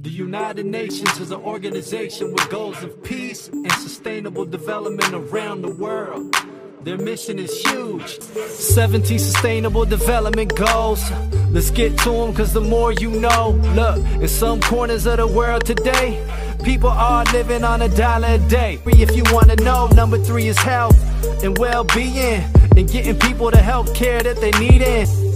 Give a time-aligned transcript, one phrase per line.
[0.00, 5.74] The United Nations is an organization with goals of peace and sustainable development around the
[5.74, 6.36] world.
[6.84, 11.02] Their mission is huge 17 sustainable development goals.
[11.50, 13.60] Let's get to them, cause the more you know.
[13.74, 16.24] Look, in some corners of the world today,
[16.62, 18.78] people are living on a dollar a day.
[18.86, 20.96] If you wanna know, number three is health
[21.42, 22.44] and well being,
[22.76, 25.27] and getting people the health care that they need in.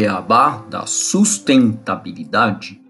[0.00, 2.80] Beabá da sustentabilidade.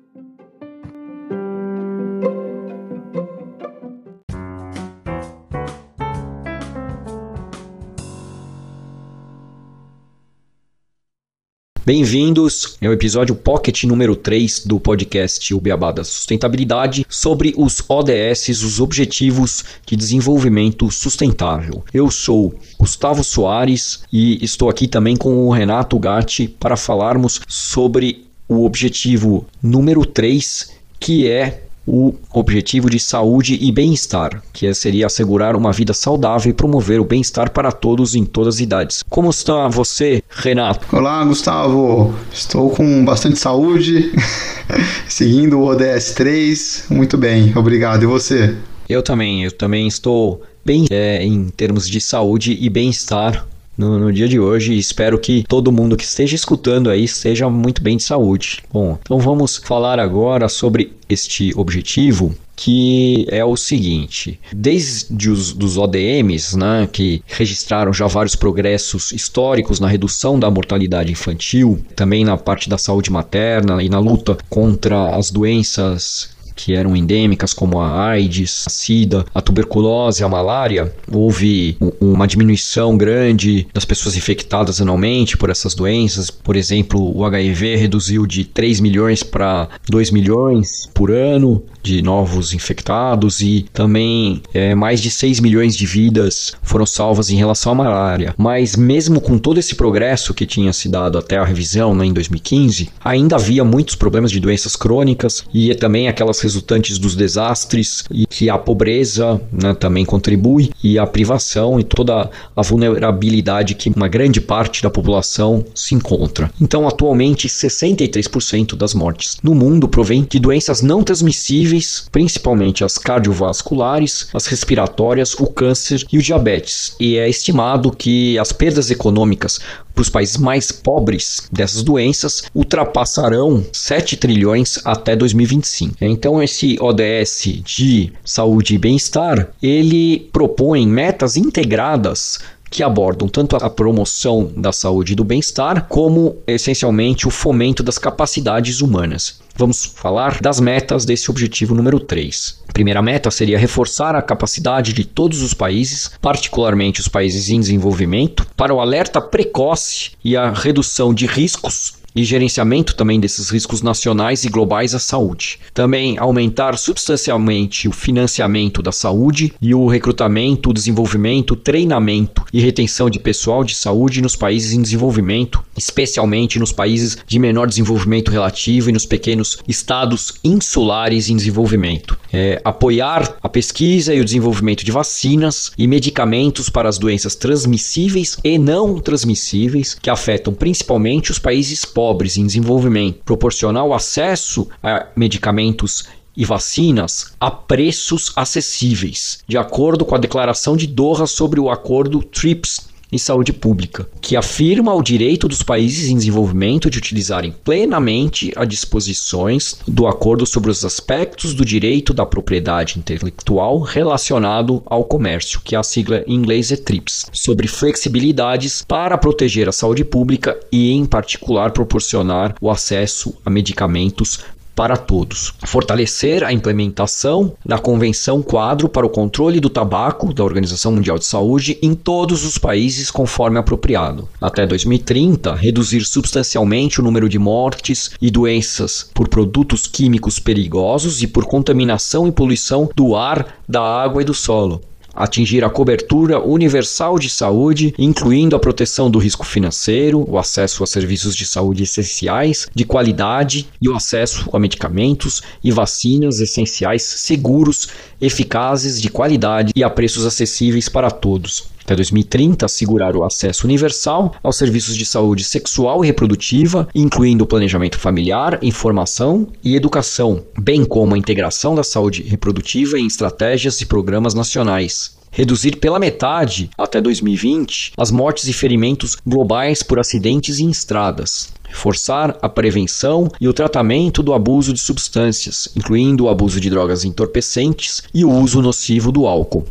[11.92, 18.62] Bem-vindos ao episódio Pocket número 3 do podcast O Beabá da Sustentabilidade sobre os ODS,
[18.62, 21.82] os Objetivos de Desenvolvimento Sustentável.
[21.92, 28.24] Eu sou Gustavo Soares e estou aqui também com o Renato Gatti para falarmos sobre
[28.48, 35.56] o objetivo número 3, que é o objetivo de saúde e bem-estar, que seria assegurar
[35.56, 39.04] uma vida saudável e promover o bem-estar para todos em todas as idades.
[39.08, 40.94] Como está você, Renato?
[40.94, 42.14] Olá, Gustavo.
[42.32, 44.12] Estou com bastante saúde,
[45.08, 46.84] seguindo o ODS 3.
[46.90, 48.02] Muito bem, obrigado.
[48.02, 48.56] E você?
[48.88, 53.46] Eu também, eu também estou bem é, em termos de saúde e bem-estar
[53.80, 54.76] no, no, dia de hoje.
[54.76, 58.62] Espero que todo mundo que esteja escutando aí esteja muito bem de saúde.
[58.70, 65.78] Bom, então vamos falar agora sobre este objetivo que é o seguinte: desde os dos
[65.78, 72.36] ODMs, né, que registraram já vários progressos históricos na redução da mortalidade infantil, também na
[72.36, 78.10] parte da saúde materna e na luta contra as doenças que eram endêmicas, como a
[78.10, 85.38] AIDS, a SIDA, a tuberculose, a malária, houve uma diminuição grande das pessoas infectadas anualmente
[85.38, 86.30] por essas doenças.
[86.30, 92.52] Por exemplo, o HIV reduziu de 3 milhões para 2 milhões por ano de novos
[92.52, 97.74] infectados e também é, mais de 6 milhões de vidas foram salvas em relação à
[97.74, 98.34] malária.
[98.36, 102.12] Mas mesmo com todo esse progresso que tinha se dado até a revisão né, em
[102.12, 108.26] 2015, ainda havia muitos problemas de doenças crônicas e também aquelas resultantes dos desastres e
[108.26, 114.08] que a pobreza né, também contribui e a privação e toda a vulnerabilidade que uma
[114.08, 116.50] grande parte da população se encontra.
[116.60, 124.28] Então, atualmente, 63% das mortes no mundo provém de doenças não transmissíveis, principalmente as cardiovasculares,
[124.34, 126.94] as respiratórias, o câncer e o diabetes.
[126.98, 129.60] E é estimado que as perdas econômicas
[129.94, 135.96] para os países mais pobres dessas doenças ultrapassarão 7 trilhões até 2025.
[136.00, 142.38] Então esse ODS de saúde e bem-estar, ele propõe metas integradas
[142.70, 147.98] que abordam tanto a promoção da saúde e do bem-estar, como essencialmente o fomento das
[147.98, 149.40] capacidades humanas.
[149.56, 152.60] Vamos falar das metas desse objetivo número 3.
[152.68, 157.60] A primeira meta seria reforçar a capacidade de todos os países, particularmente os países em
[157.60, 163.82] desenvolvimento, para o alerta precoce e a redução de riscos e gerenciamento também desses riscos
[163.82, 165.58] nacionais e globais à saúde.
[165.72, 173.18] Também aumentar substancialmente o financiamento da saúde e o recrutamento, desenvolvimento, treinamento e retenção de
[173.18, 178.92] pessoal de saúde nos países em desenvolvimento, especialmente nos países de menor desenvolvimento relativo e
[178.92, 182.18] nos pequenos estados insulares em desenvolvimento.
[182.32, 188.36] É, apoiar a pesquisa e o desenvolvimento de vacinas e medicamentos para as doenças transmissíveis
[188.44, 191.99] e não transmissíveis que afetam principalmente os países pobres
[192.38, 196.04] em desenvolvimento, proporcionar o acesso a medicamentos
[196.36, 202.22] e vacinas a preços acessíveis, de acordo com a declaração de Doha sobre o acordo
[202.22, 208.52] TRIPS e saúde pública, que afirma o direito dos países em desenvolvimento de utilizarem plenamente
[208.56, 215.60] as disposições do acordo sobre os aspectos do direito da propriedade intelectual relacionado ao comércio,
[215.64, 220.92] que a sigla em inglês é TRIPS, sobre flexibilidades para proteger a saúde pública e,
[220.92, 224.40] em particular, proporcionar o acesso a medicamentos
[224.80, 225.52] para todos.
[225.66, 231.26] Fortalecer a implementação da Convenção Quadro para o Controle do Tabaco da Organização Mundial de
[231.26, 234.26] Saúde em todos os países conforme apropriado.
[234.40, 241.26] Até 2030, reduzir substancialmente o número de mortes e doenças por produtos químicos perigosos e
[241.26, 244.80] por contaminação e poluição do ar, da água e do solo
[245.14, 250.86] atingir a cobertura universal de saúde, incluindo a proteção do risco financeiro, o acesso a
[250.86, 257.88] serviços de saúde essenciais, de qualidade e o acesso a medicamentos e vacinas essenciais seguros,
[258.20, 264.34] eficazes, de qualidade e a preços acessíveis para todos até 2030 assegurar o acesso universal
[264.42, 270.84] aos serviços de saúde sexual e reprodutiva, incluindo o planejamento familiar, informação e educação, bem
[270.84, 277.00] como a integração da saúde reprodutiva em estratégias e programas nacionais reduzir pela metade, até
[277.00, 283.52] 2020, as mortes e ferimentos globais por acidentes em estradas, reforçar a prevenção e o
[283.52, 289.12] tratamento do abuso de substâncias, incluindo o abuso de drogas entorpecentes e o uso nocivo
[289.12, 289.64] do álcool.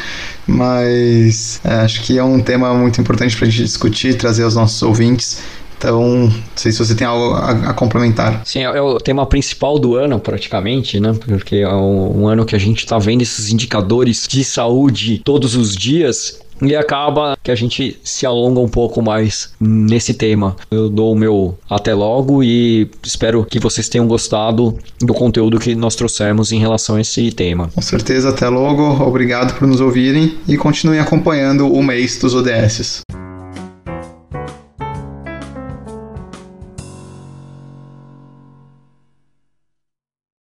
[0.47, 4.55] mas é, acho que é um tema muito importante para a gente discutir, trazer aos
[4.55, 5.39] nossos ouvintes.
[5.77, 8.41] Então, não sei se você tem algo a, a, complementar.
[8.43, 11.13] Sim, é o tema principal do ano, praticamente, né?
[11.27, 15.55] Porque é um, um ano que a gente está vendo esses indicadores de saúde todos
[15.55, 20.55] os dias e acaba que a gente se alonga um pouco mais nesse tema.
[20.71, 25.75] Eu dou o meu até logo e espero que vocês tenham gostado do conteúdo que
[25.75, 27.69] nós trouxemos em relação a esse tema.
[27.73, 28.83] Com certeza, até logo.
[29.03, 33.01] Obrigado por nos ouvirem e continuem acompanhando o mês dos ODS.